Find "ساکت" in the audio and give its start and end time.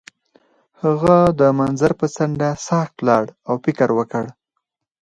2.67-2.95